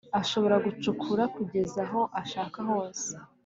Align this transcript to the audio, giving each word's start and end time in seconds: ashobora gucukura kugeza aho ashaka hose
ashobora 0.21 0.55
gucukura 0.65 1.23
kugeza 1.35 1.79
aho 1.85 2.01
ashaka 2.21 2.59
hose 2.69 3.09